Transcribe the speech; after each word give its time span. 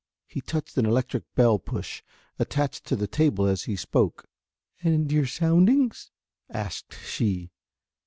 He 0.25 0.41
touched 0.41 0.75
an 0.79 0.87
electric 0.87 1.25
bell 1.35 1.59
push, 1.59 2.01
attached 2.39 2.85
to 2.85 2.95
the 2.95 3.05
table, 3.05 3.45
as 3.45 3.65
he 3.65 3.75
spoke. 3.75 4.27
"And 4.81 5.11
your 5.11 5.27
soundings?" 5.27 6.09
asked 6.49 6.95
she. 7.05 7.51